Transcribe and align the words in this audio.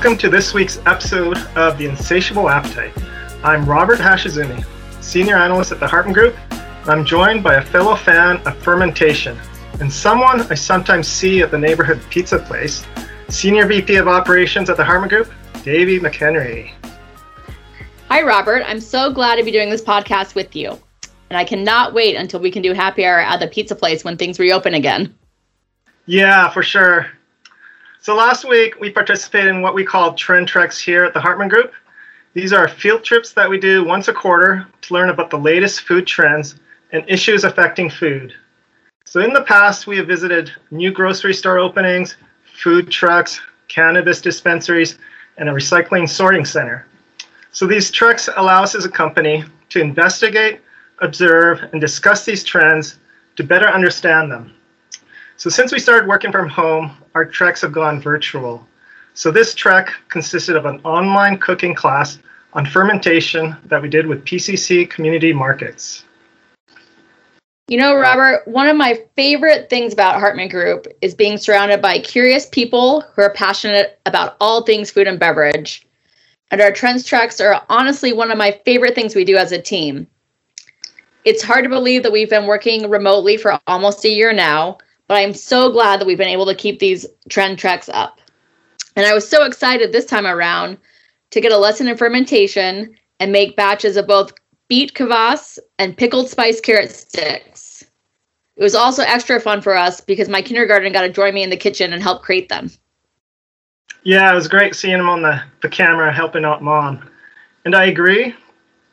Welcome 0.00 0.16
to 0.20 0.30
this 0.30 0.54
week's 0.54 0.78
episode 0.86 1.36
of 1.56 1.76
The 1.76 1.84
Insatiable 1.84 2.48
Appetite. 2.48 2.94
I'm 3.44 3.66
Robert 3.66 3.98
Hashizumi, 3.98 4.64
Senior 5.02 5.36
Analyst 5.36 5.72
at 5.72 5.78
the 5.78 5.86
Hartman 5.86 6.14
Group. 6.14 6.34
and 6.50 6.88
I'm 6.88 7.04
joined 7.04 7.42
by 7.42 7.56
a 7.56 7.62
fellow 7.62 7.94
fan 7.94 8.38
of 8.46 8.56
fermentation 8.62 9.38
and 9.78 9.92
someone 9.92 10.40
I 10.40 10.54
sometimes 10.54 11.06
see 11.06 11.42
at 11.42 11.50
the 11.50 11.58
neighborhood 11.58 12.00
pizza 12.08 12.38
place, 12.38 12.82
Senior 13.28 13.66
VP 13.66 13.96
of 13.96 14.08
Operations 14.08 14.70
at 14.70 14.78
the 14.78 14.84
Hartman 14.86 15.10
Group, 15.10 15.30
Davey 15.64 16.00
McHenry. 16.00 16.72
Hi, 18.08 18.22
Robert. 18.22 18.62
I'm 18.64 18.80
so 18.80 19.12
glad 19.12 19.36
to 19.36 19.44
be 19.44 19.50
doing 19.50 19.68
this 19.68 19.82
podcast 19.82 20.34
with 20.34 20.56
you. 20.56 20.80
And 21.28 21.36
I 21.36 21.44
cannot 21.44 21.92
wait 21.92 22.16
until 22.16 22.40
we 22.40 22.50
can 22.50 22.62
do 22.62 22.72
happy 22.72 23.04
hour 23.04 23.20
at 23.20 23.38
the 23.38 23.48
pizza 23.48 23.74
place 23.74 24.02
when 24.02 24.16
things 24.16 24.38
reopen 24.38 24.72
again. 24.72 25.14
Yeah, 26.06 26.48
for 26.48 26.62
sure. 26.62 27.10
So 28.02 28.16
last 28.16 28.48
week 28.48 28.80
we 28.80 28.90
participated 28.90 29.50
in 29.50 29.60
what 29.60 29.74
we 29.74 29.84
call 29.84 30.14
trend 30.14 30.48
treks 30.48 30.80
here 30.80 31.04
at 31.04 31.12
the 31.12 31.20
Hartman 31.20 31.48
Group. 31.48 31.74
These 32.32 32.50
are 32.50 32.66
field 32.66 33.04
trips 33.04 33.34
that 33.34 33.50
we 33.50 33.60
do 33.60 33.84
once 33.84 34.08
a 34.08 34.12
quarter 34.14 34.66
to 34.80 34.94
learn 34.94 35.10
about 35.10 35.28
the 35.28 35.36
latest 35.36 35.82
food 35.82 36.06
trends 36.06 36.54
and 36.92 37.04
issues 37.06 37.44
affecting 37.44 37.90
food. 37.90 38.32
So 39.04 39.20
in 39.20 39.34
the 39.34 39.42
past, 39.42 39.86
we 39.86 39.98
have 39.98 40.06
visited 40.06 40.50
new 40.70 40.90
grocery 40.90 41.34
store 41.34 41.58
openings, 41.58 42.16
food 42.62 42.90
trucks, 42.90 43.38
cannabis 43.68 44.22
dispensaries, 44.22 44.96
and 45.36 45.50
a 45.50 45.52
recycling 45.52 46.08
sorting 46.08 46.46
center. 46.46 46.86
So 47.52 47.66
these 47.66 47.90
treks 47.90 48.30
allow 48.34 48.62
us 48.62 48.74
as 48.74 48.86
a 48.86 48.90
company 48.90 49.44
to 49.68 49.80
investigate, 49.80 50.62
observe, 51.00 51.64
and 51.72 51.82
discuss 51.82 52.24
these 52.24 52.44
trends 52.44 52.98
to 53.36 53.44
better 53.44 53.68
understand 53.68 54.32
them. 54.32 54.54
So 55.40 55.48
since 55.48 55.72
we 55.72 55.78
started 55.78 56.06
working 56.06 56.32
from 56.32 56.50
home, 56.50 56.94
our 57.14 57.24
treks 57.24 57.62
have 57.62 57.72
gone 57.72 57.98
virtual. 57.98 58.68
So 59.14 59.30
this 59.30 59.54
trek 59.54 59.88
consisted 60.10 60.54
of 60.54 60.66
an 60.66 60.82
online 60.84 61.38
cooking 61.38 61.74
class 61.74 62.18
on 62.52 62.66
fermentation 62.66 63.56
that 63.64 63.80
we 63.80 63.88
did 63.88 64.06
with 64.06 64.22
PCC 64.26 64.90
Community 64.90 65.32
Markets. 65.32 66.04
You 67.68 67.78
know, 67.78 67.96
Robert, 67.96 68.46
one 68.46 68.68
of 68.68 68.76
my 68.76 69.02
favorite 69.16 69.70
things 69.70 69.94
about 69.94 70.20
Hartman 70.20 70.50
Group 70.50 70.86
is 71.00 71.14
being 71.14 71.38
surrounded 71.38 71.80
by 71.80 72.00
curious 72.00 72.44
people 72.44 73.00
who 73.00 73.22
are 73.22 73.32
passionate 73.32 73.98
about 74.04 74.36
all 74.42 74.64
things 74.66 74.90
food 74.90 75.06
and 75.06 75.18
beverage. 75.18 75.86
And 76.50 76.60
our 76.60 76.70
trends 76.70 77.02
treks 77.02 77.40
are 77.40 77.64
honestly 77.70 78.12
one 78.12 78.30
of 78.30 78.36
my 78.36 78.60
favorite 78.66 78.94
things 78.94 79.14
we 79.14 79.24
do 79.24 79.38
as 79.38 79.52
a 79.52 79.62
team. 79.62 80.06
It's 81.24 81.42
hard 81.42 81.64
to 81.64 81.70
believe 81.70 82.02
that 82.02 82.12
we've 82.12 82.28
been 82.28 82.46
working 82.46 82.90
remotely 82.90 83.38
for 83.38 83.58
almost 83.66 84.04
a 84.04 84.10
year 84.10 84.34
now, 84.34 84.76
but 85.10 85.16
I'm 85.16 85.34
so 85.34 85.72
glad 85.72 85.98
that 85.98 86.06
we've 86.06 86.16
been 86.16 86.28
able 86.28 86.46
to 86.46 86.54
keep 86.54 86.78
these 86.78 87.04
trend 87.28 87.58
treks 87.58 87.88
up. 87.88 88.20
And 88.94 89.04
I 89.04 89.12
was 89.12 89.28
so 89.28 89.44
excited 89.44 89.90
this 89.90 90.06
time 90.06 90.24
around 90.24 90.78
to 91.30 91.40
get 91.40 91.50
a 91.50 91.58
lesson 91.58 91.88
in 91.88 91.96
fermentation 91.96 92.94
and 93.18 93.32
make 93.32 93.56
batches 93.56 93.96
of 93.96 94.06
both 94.06 94.32
beet 94.68 94.94
kvass 94.94 95.58
and 95.80 95.96
pickled 95.96 96.28
spice 96.28 96.60
carrot 96.60 96.92
sticks. 96.92 97.82
It 98.54 98.62
was 98.62 98.76
also 98.76 99.02
extra 99.02 99.40
fun 99.40 99.62
for 99.62 99.76
us 99.76 100.00
because 100.00 100.28
my 100.28 100.42
kindergarten 100.42 100.92
got 100.92 101.02
to 101.02 101.10
join 101.10 101.34
me 101.34 101.42
in 101.42 101.50
the 101.50 101.56
kitchen 101.56 101.92
and 101.92 102.00
help 102.00 102.22
create 102.22 102.48
them. 102.48 102.70
Yeah, 104.04 104.30
it 104.30 104.36
was 104.36 104.46
great 104.46 104.76
seeing 104.76 105.00
him 105.00 105.08
on 105.08 105.22
the, 105.22 105.42
the 105.60 105.68
camera 105.68 106.12
helping 106.12 106.44
out 106.44 106.62
mom. 106.62 107.10
And 107.64 107.74
I 107.74 107.86
agree, 107.86 108.32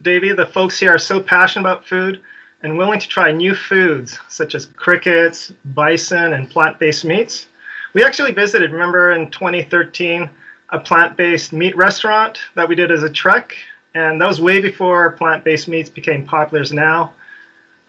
Davey, 0.00 0.32
the 0.32 0.46
folks 0.46 0.78
here 0.78 0.94
are 0.94 0.98
so 0.98 1.20
passionate 1.20 1.68
about 1.68 1.86
food 1.86 2.22
and 2.62 2.76
willing 2.76 3.00
to 3.00 3.08
try 3.08 3.30
new 3.30 3.54
foods 3.54 4.18
such 4.28 4.54
as 4.54 4.66
crickets, 4.66 5.52
bison, 5.66 6.32
and 6.32 6.50
plant 6.50 6.78
based 6.78 7.04
meats. 7.04 7.48
We 7.92 8.04
actually 8.04 8.32
visited, 8.32 8.72
remember 8.72 9.12
in 9.12 9.30
2013, 9.30 10.28
a 10.70 10.80
plant 10.80 11.16
based 11.16 11.52
meat 11.52 11.76
restaurant 11.76 12.38
that 12.54 12.68
we 12.68 12.74
did 12.74 12.90
as 12.90 13.02
a 13.02 13.10
trek. 13.10 13.56
And 13.94 14.20
that 14.20 14.28
was 14.28 14.40
way 14.40 14.60
before 14.60 15.12
plant 15.12 15.44
based 15.44 15.68
meats 15.68 15.88
became 15.88 16.24
popular 16.26 16.62
as 16.62 16.72
now. 16.72 17.14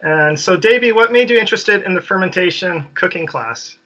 And 0.00 0.38
so, 0.38 0.56
Davey, 0.56 0.92
what 0.92 1.12
made 1.12 1.28
you 1.28 1.38
interested 1.38 1.82
in 1.82 1.94
the 1.94 2.00
fermentation 2.00 2.88
cooking 2.94 3.26
class? 3.26 3.76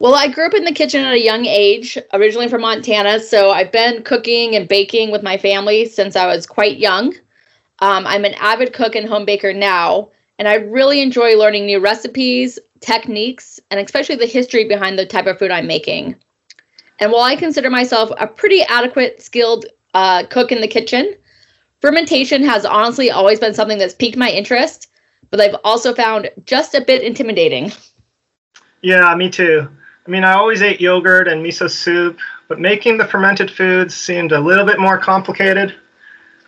Well, 0.00 0.14
I 0.14 0.28
grew 0.28 0.46
up 0.46 0.54
in 0.54 0.64
the 0.64 0.72
kitchen 0.72 1.04
at 1.04 1.12
a 1.12 1.20
young 1.20 1.44
age, 1.44 1.98
originally 2.12 2.46
from 2.46 2.60
Montana. 2.60 3.18
So 3.18 3.50
I've 3.50 3.72
been 3.72 4.04
cooking 4.04 4.54
and 4.54 4.68
baking 4.68 5.10
with 5.10 5.24
my 5.24 5.36
family 5.36 5.86
since 5.86 6.14
I 6.14 6.26
was 6.26 6.46
quite 6.46 6.78
young. 6.78 7.14
Um, 7.80 8.06
I'm 8.06 8.24
an 8.24 8.34
avid 8.34 8.72
cook 8.72 8.94
and 8.94 9.08
home 9.08 9.24
baker 9.24 9.52
now, 9.52 10.10
and 10.38 10.48
I 10.48 10.54
really 10.54 11.00
enjoy 11.00 11.36
learning 11.36 11.66
new 11.66 11.80
recipes, 11.80 12.58
techniques, 12.80 13.60
and 13.70 13.80
especially 13.80 14.16
the 14.16 14.26
history 14.26 14.64
behind 14.64 14.98
the 14.98 15.06
type 15.06 15.26
of 15.26 15.38
food 15.38 15.50
I'm 15.50 15.66
making. 15.66 16.16
And 17.00 17.12
while 17.12 17.22
I 17.22 17.36
consider 17.36 17.70
myself 17.70 18.10
a 18.18 18.26
pretty 18.26 18.62
adequate, 18.62 19.22
skilled 19.22 19.66
uh, 19.94 20.24
cook 20.28 20.50
in 20.50 20.60
the 20.60 20.68
kitchen, 20.68 21.14
fermentation 21.80 22.42
has 22.42 22.64
honestly 22.64 23.10
always 23.10 23.38
been 23.38 23.54
something 23.54 23.78
that's 23.78 23.94
piqued 23.94 24.16
my 24.16 24.30
interest, 24.30 24.88
but 25.30 25.40
I've 25.40 25.56
also 25.62 25.94
found 25.94 26.30
just 26.44 26.74
a 26.74 26.80
bit 26.80 27.02
intimidating. 27.02 27.72
Yeah, 28.82 29.14
me 29.14 29.30
too. 29.30 29.68
I 30.06 30.10
mean, 30.10 30.24
I 30.24 30.32
always 30.32 30.62
ate 30.62 30.80
yogurt 30.80 31.28
and 31.28 31.44
miso 31.44 31.70
soup, 31.70 32.18
but 32.48 32.58
making 32.58 32.96
the 32.96 33.06
fermented 33.06 33.50
foods 33.50 33.94
seemed 33.94 34.32
a 34.32 34.40
little 34.40 34.64
bit 34.64 34.80
more 34.80 34.98
complicated. 34.98 35.76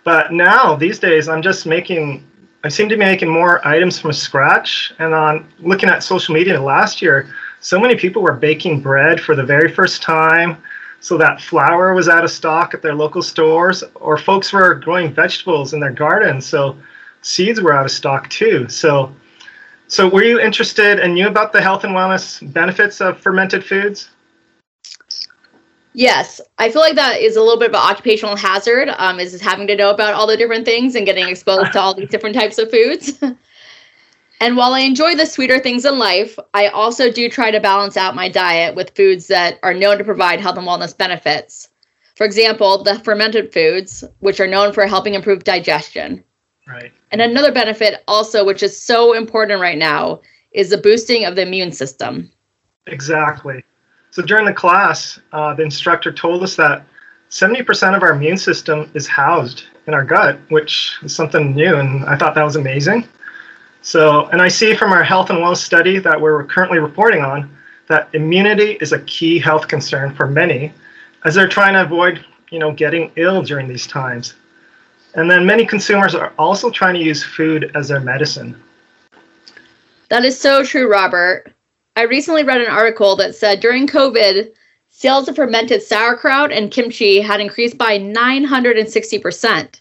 But 0.04 0.32
now, 0.32 0.76
these 0.76 0.98
days, 0.98 1.28
I'm 1.28 1.42
just 1.42 1.66
making, 1.66 2.26
I 2.64 2.68
seem 2.68 2.88
to 2.88 2.96
be 2.96 3.00
making 3.00 3.28
more 3.28 3.66
items 3.66 3.98
from 3.98 4.12
scratch. 4.12 4.92
And 4.98 5.14
on 5.14 5.46
looking 5.58 5.88
at 5.88 6.02
social 6.02 6.34
media 6.34 6.60
last 6.60 7.02
year, 7.02 7.28
so 7.60 7.78
many 7.78 7.94
people 7.94 8.22
were 8.22 8.32
baking 8.32 8.80
bread 8.80 9.20
for 9.20 9.34
the 9.36 9.44
very 9.44 9.70
first 9.70 10.02
time. 10.02 10.56
So 11.00 11.16
that 11.18 11.40
flour 11.40 11.94
was 11.94 12.08
out 12.08 12.24
of 12.24 12.30
stock 12.30 12.74
at 12.74 12.82
their 12.82 12.94
local 12.94 13.22
stores, 13.22 13.82
or 13.94 14.18
folks 14.18 14.52
were 14.52 14.74
growing 14.74 15.12
vegetables 15.12 15.72
in 15.72 15.80
their 15.80 15.92
gardens. 15.92 16.46
So 16.46 16.76
seeds 17.22 17.60
were 17.60 17.74
out 17.74 17.86
of 17.86 17.90
stock 17.90 18.28
too. 18.28 18.68
So 18.68 19.14
so, 19.90 20.08
were 20.08 20.22
you 20.22 20.38
interested 20.38 21.00
and 21.00 21.14
knew 21.14 21.26
about 21.26 21.52
the 21.52 21.60
health 21.60 21.82
and 21.82 21.96
wellness 21.96 22.40
benefits 22.52 23.00
of 23.00 23.18
fermented 23.18 23.64
foods? 23.64 24.10
Yes, 25.92 26.40
I 26.58 26.70
feel 26.70 26.82
like 26.82 26.94
that 26.94 27.20
is 27.20 27.36
a 27.36 27.40
little 27.40 27.58
bit 27.58 27.70
of 27.70 27.74
an 27.74 27.80
occupational 27.80 28.36
hazard. 28.36 28.90
Um, 28.96 29.18
is 29.18 29.40
having 29.40 29.66
to 29.66 29.76
know 29.76 29.90
about 29.90 30.14
all 30.14 30.26
the 30.26 30.36
different 30.36 30.64
things 30.64 30.94
and 30.94 31.04
getting 31.04 31.28
exposed 31.28 31.72
to 31.72 31.80
all 31.80 31.94
these 31.94 32.10
different 32.10 32.36
types 32.36 32.58
of 32.58 32.70
foods. 32.70 33.20
and 34.40 34.56
while 34.56 34.72
I 34.72 34.80
enjoy 34.80 35.16
the 35.16 35.26
sweeter 35.26 35.58
things 35.58 35.84
in 35.84 35.98
life, 35.98 36.38
I 36.54 36.68
also 36.68 37.10
do 37.10 37.28
try 37.28 37.50
to 37.50 37.58
balance 37.58 37.96
out 37.96 38.14
my 38.14 38.28
diet 38.28 38.76
with 38.76 38.94
foods 38.94 39.26
that 39.28 39.58
are 39.64 39.74
known 39.74 39.98
to 39.98 40.04
provide 40.04 40.40
health 40.40 40.58
and 40.58 40.66
wellness 40.66 40.96
benefits. 40.96 41.68
For 42.14 42.24
example, 42.24 42.84
the 42.84 43.00
fermented 43.00 43.52
foods, 43.52 44.04
which 44.20 44.40
are 44.40 44.46
known 44.46 44.72
for 44.72 44.86
helping 44.86 45.14
improve 45.14 45.42
digestion. 45.42 46.22
Right. 46.68 46.92
And 47.10 47.20
another 47.20 47.50
benefit 47.50 48.04
also, 48.06 48.44
which 48.44 48.62
is 48.62 48.80
so 48.80 49.14
important 49.14 49.60
right 49.60 49.78
now, 49.78 50.20
is 50.52 50.70
the 50.70 50.78
boosting 50.78 51.24
of 51.24 51.34
the 51.34 51.42
immune 51.42 51.72
system. 51.72 52.30
Exactly. 52.86 53.64
So 54.10 54.22
during 54.22 54.44
the 54.44 54.52
class, 54.52 55.20
uh, 55.32 55.54
the 55.54 55.62
instructor 55.62 56.12
told 56.12 56.42
us 56.42 56.56
that 56.56 56.84
70% 57.30 57.96
of 57.96 58.02
our 58.02 58.12
immune 58.12 58.36
system 58.36 58.90
is 58.94 59.06
housed 59.06 59.64
in 59.86 59.94
our 59.94 60.04
gut, 60.04 60.38
which 60.48 60.98
is 61.02 61.14
something 61.14 61.54
new, 61.54 61.76
and 61.76 62.04
I 62.04 62.16
thought 62.16 62.34
that 62.34 62.42
was 62.42 62.56
amazing. 62.56 63.06
So, 63.82 64.26
and 64.26 64.42
I 64.42 64.48
see 64.48 64.74
from 64.74 64.92
our 64.92 65.04
health 65.04 65.30
and 65.30 65.38
wellness 65.38 65.58
study 65.58 65.98
that 66.00 66.20
we're 66.20 66.44
currently 66.44 66.80
reporting 66.80 67.22
on 67.22 67.56
that 67.86 68.08
immunity 68.14 68.78
is 68.80 68.92
a 68.92 69.00
key 69.00 69.38
health 69.38 69.68
concern 69.68 70.14
for 70.14 70.26
many 70.26 70.72
as 71.24 71.34
they're 71.34 71.48
trying 71.48 71.74
to 71.74 71.82
avoid, 71.82 72.24
you 72.50 72.58
know, 72.58 72.72
getting 72.72 73.10
ill 73.16 73.42
during 73.42 73.68
these 73.68 73.86
times. 73.86 74.34
And 75.14 75.30
then 75.30 75.44
many 75.44 75.66
consumers 75.66 76.14
are 76.14 76.32
also 76.38 76.70
trying 76.70 76.94
to 76.94 77.00
use 77.00 77.24
food 77.24 77.72
as 77.74 77.88
their 77.88 78.00
medicine. 78.00 78.60
That 80.08 80.24
is 80.24 80.38
so 80.38 80.64
true, 80.64 80.90
Robert. 80.90 81.52
I 82.00 82.04
recently 82.04 82.44
read 82.44 82.62
an 82.62 82.70
article 82.70 83.14
that 83.16 83.34
said 83.34 83.60
during 83.60 83.86
COVID, 83.86 84.50
sales 84.88 85.28
of 85.28 85.36
fermented 85.36 85.82
sauerkraut 85.82 86.50
and 86.50 86.70
kimchi 86.70 87.20
had 87.20 87.42
increased 87.42 87.76
by 87.76 87.98
960%. 87.98 89.80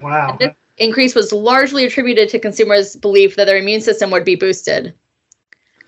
Wow. 0.00 0.30
And 0.30 0.38
this 0.38 0.54
increase 0.76 1.16
was 1.16 1.32
largely 1.32 1.84
attributed 1.84 2.28
to 2.28 2.38
consumers' 2.38 2.94
belief 2.94 3.34
that 3.34 3.46
their 3.46 3.58
immune 3.58 3.80
system 3.80 4.12
would 4.12 4.24
be 4.24 4.36
boosted. 4.36 4.94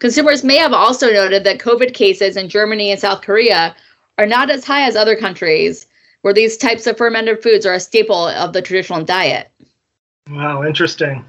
Consumers 0.00 0.42
may 0.42 0.56
have 0.56 0.72
also 0.72 1.12
noted 1.12 1.44
that 1.44 1.60
COVID 1.60 1.94
cases 1.94 2.36
in 2.36 2.48
Germany 2.48 2.90
and 2.90 2.98
South 2.98 3.22
Korea 3.22 3.76
are 4.18 4.26
not 4.26 4.50
as 4.50 4.64
high 4.64 4.82
as 4.82 4.96
other 4.96 5.14
countries, 5.14 5.86
where 6.22 6.34
these 6.34 6.56
types 6.56 6.88
of 6.88 6.98
fermented 6.98 7.40
foods 7.40 7.64
are 7.64 7.74
a 7.74 7.78
staple 7.78 8.26
of 8.26 8.52
the 8.52 8.62
traditional 8.62 9.04
diet. 9.04 9.48
Wow, 10.28 10.64
interesting. 10.64 11.24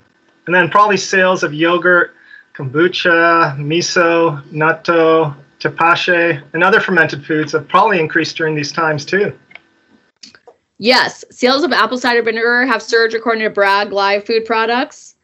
And 0.47 0.55
then 0.55 0.71
probably 0.71 0.97
sales 0.97 1.43
of 1.43 1.53
yogurt, 1.53 2.15
kombucha, 2.59 3.57
miso, 3.57 4.43
natto, 4.51 5.33
tepache, 5.59 6.41
and 6.53 6.63
other 6.63 6.81
fermented 6.81 7.25
foods 7.25 7.53
have 7.53 7.67
probably 7.69 7.99
increased 7.99 8.35
during 8.35 8.53
these 8.53 8.71
times 8.71 9.05
too. 9.05 9.37
Yes, 10.77 11.23
sales 11.31 11.63
of 11.63 11.71
apple 11.71 11.97
cider 11.97 12.21
vinegar 12.21 12.65
have 12.65 12.81
surged 12.81 13.15
according 13.15 13.43
to 13.43 13.49
Bragg 13.49 13.91
Live 13.91 14.25
Food 14.25 14.45
Products. 14.45 15.15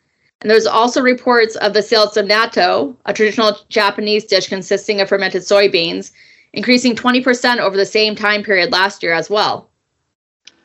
And 0.41 0.49
there's 0.49 0.65
also 0.65 1.01
reports 1.01 1.55
of 1.57 1.73
the 1.73 1.81
sales 1.81 2.17
of 2.17 2.25
natto, 2.25 2.95
a 3.05 3.13
traditional 3.13 3.57
Japanese 3.69 4.25
dish 4.25 4.47
consisting 4.47 5.01
of 5.01 5.09
fermented 5.09 5.41
soybeans, 5.41 6.11
increasing 6.53 6.95
20% 6.95 7.57
over 7.59 7.75
the 7.75 7.85
same 7.85 8.15
time 8.15 8.43
period 8.43 8.71
last 8.71 9.01
year 9.01 9.13
as 9.13 9.29
well. 9.29 9.69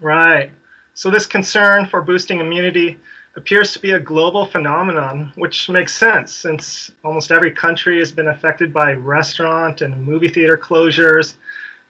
Right. 0.00 0.52
So, 0.94 1.10
this 1.10 1.26
concern 1.26 1.86
for 1.86 2.02
boosting 2.02 2.40
immunity 2.40 2.98
appears 3.36 3.72
to 3.72 3.78
be 3.78 3.92
a 3.92 4.00
global 4.00 4.46
phenomenon, 4.46 5.32
which 5.36 5.68
makes 5.68 5.96
sense 5.96 6.32
since 6.32 6.90
almost 7.04 7.30
every 7.30 7.52
country 7.52 7.98
has 7.98 8.10
been 8.10 8.28
affected 8.28 8.72
by 8.72 8.92
restaurant 8.92 9.82
and 9.82 10.02
movie 10.02 10.28
theater 10.28 10.58
closures, 10.58 11.34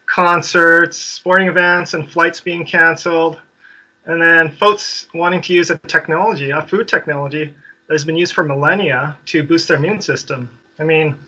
concerts, 0.07 0.99
sporting 0.99 1.49
events, 1.49 1.95
and 1.95 2.11
flights 2.11 2.41
being 2.41 2.67
canceled. 2.67 3.41
And 4.05 4.21
then 4.21 4.53
folks 4.57 5.09
wanting 5.15 5.41
to 5.43 5.55
use 5.55 5.71
a 5.71 5.79
technology, 5.79 6.51
a 6.51 6.67
food 6.67 6.89
technology 6.89 7.55
that 7.87 7.95
has 7.95 8.05
been 8.05 8.17
used 8.17 8.35
for 8.35 8.45
millennia 8.45 9.19
to 9.27 9.43
boost 9.43 9.69
their 9.69 9.77
immune 9.77 10.03
system. 10.03 10.59
I 10.79 10.85
mean, 10.85 11.19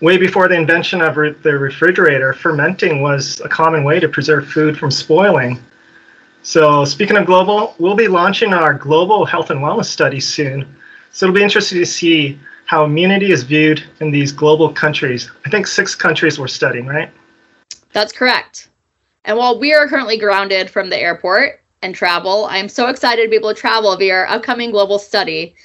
way 0.00 0.16
before 0.16 0.48
the 0.48 0.54
invention 0.54 1.00
of 1.00 1.16
re- 1.16 1.30
the 1.30 1.56
refrigerator, 1.56 2.32
fermenting 2.32 3.02
was 3.02 3.40
a 3.40 3.48
common 3.48 3.84
way 3.84 4.00
to 4.00 4.08
preserve 4.08 4.48
food 4.48 4.78
from 4.78 4.90
spoiling. 4.90 5.62
So, 6.46 6.84
speaking 6.84 7.16
of 7.16 7.26
global, 7.26 7.74
we'll 7.80 7.96
be 7.96 8.06
launching 8.06 8.54
our 8.54 8.72
global 8.72 9.24
health 9.24 9.50
and 9.50 9.58
wellness 9.58 9.86
study 9.86 10.20
soon. 10.20 10.76
So, 11.10 11.26
it'll 11.26 11.34
be 11.34 11.42
interesting 11.42 11.80
to 11.80 11.84
see 11.84 12.38
how 12.66 12.84
immunity 12.84 13.32
is 13.32 13.42
viewed 13.42 13.82
in 13.98 14.12
these 14.12 14.30
global 14.30 14.72
countries. 14.72 15.28
I 15.44 15.50
think 15.50 15.66
six 15.66 15.96
countries 15.96 16.38
we're 16.38 16.46
studying, 16.46 16.86
right? 16.86 17.10
That's 17.92 18.12
correct. 18.12 18.68
And 19.24 19.36
while 19.36 19.58
we 19.58 19.74
are 19.74 19.88
currently 19.88 20.18
grounded 20.18 20.70
from 20.70 20.88
the 20.88 20.96
airport 20.96 21.62
and 21.82 21.96
travel, 21.96 22.44
I 22.44 22.58
am 22.58 22.68
so 22.68 22.86
excited 22.86 23.24
to 23.24 23.28
be 23.28 23.34
able 23.34 23.52
to 23.52 23.60
travel 23.60 23.96
via 23.96 24.14
our 24.14 24.28
upcoming 24.28 24.70
global 24.70 25.00
study, 25.00 25.56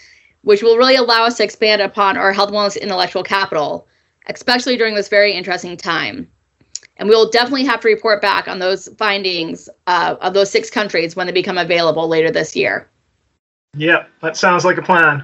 which 0.42 0.64
will 0.64 0.78
really 0.78 0.96
allow 0.96 1.26
us 1.26 1.38
to 1.38 1.44
expand 1.44 1.84
upon 1.84 2.18
our 2.18 2.34
health 2.34 2.50
and 2.50 2.58
wellness 2.58 2.82
intellectual 2.82 3.22
capital, 3.22 3.88
especially 4.26 4.78
during 4.78 4.96
this 4.96 5.10
very 5.10 5.32
interesting 5.32 5.78
time. 5.78 6.28
And 6.98 7.10
we 7.10 7.16
will 7.16 7.30
definitely 7.30 7.66
have 7.66 7.80
to 7.82 7.88
report 7.88 8.22
back 8.22 8.48
on 8.48 8.60
those 8.60 8.88
findings 8.98 9.70
uh, 9.88 10.16
of 10.22 10.34
those 10.34 10.52
six 10.52 10.70
countries 10.70 11.16
when 11.16 11.26
they 11.26 11.34
become 11.34 11.58
available 11.58 12.08
later 12.08 12.32
this 12.32 12.56
year. 12.56 12.88
Yep, 13.76 14.10
that 14.22 14.36
sounds 14.36 14.66
like 14.66 14.78
a 14.78 14.82
plan. 14.82 15.24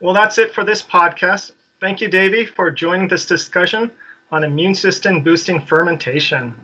Well, 0.00 0.14
that's 0.14 0.38
it 0.38 0.52
for 0.52 0.64
this 0.64 0.82
podcast. 0.82 1.52
Thank 1.80 2.00
you, 2.00 2.08
Davey, 2.08 2.46
for 2.46 2.70
joining 2.70 3.08
this 3.08 3.26
discussion 3.26 3.90
on 4.30 4.44
immune 4.44 4.74
system 4.74 5.22
boosting 5.22 5.64
fermentation. 5.64 6.54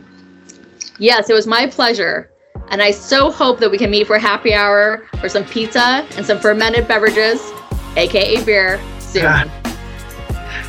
Yes, 0.97 1.29
it 1.29 1.33
was 1.33 1.47
my 1.47 1.67
pleasure. 1.67 2.31
And 2.69 2.81
I 2.81 2.91
so 2.91 3.31
hope 3.31 3.59
that 3.59 3.71
we 3.71 3.77
can 3.77 3.89
meet 3.89 4.07
for 4.07 4.19
happy 4.19 4.53
hour 4.53 5.07
for 5.19 5.29
some 5.29 5.45
pizza 5.45 6.05
and 6.15 6.25
some 6.25 6.39
fermented 6.39 6.87
beverages, 6.87 7.41
aka 7.95 8.43
beer, 8.43 8.79
soon. 8.99 9.23
Yeah. 9.23 9.55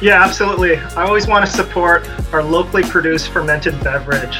Yeah, 0.00 0.22
absolutely. 0.22 0.76
I 0.76 1.04
always 1.04 1.26
want 1.26 1.44
to 1.44 1.50
support 1.50 2.08
our 2.32 2.42
locally 2.42 2.82
produced 2.82 3.30
fermented 3.30 3.78
beverage. 3.82 4.38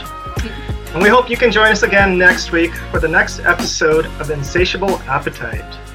And 0.92 1.02
we 1.02 1.08
hope 1.08 1.30
you 1.30 1.36
can 1.36 1.52
join 1.52 1.68
us 1.68 1.82
again 1.82 2.18
next 2.18 2.50
week 2.50 2.74
for 2.90 2.98
the 2.98 3.08
next 3.08 3.40
episode 3.40 4.06
of 4.20 4.30
Insatiable 4.30 4.98
Appetite. 5.02 5.89